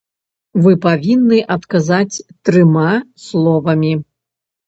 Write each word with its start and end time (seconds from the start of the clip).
Вы 0.63 0.71
павінны 0.85 1.37
адказаць 1.57 2.23
трыма 2.49 2.89
словамі. 3.27 3.93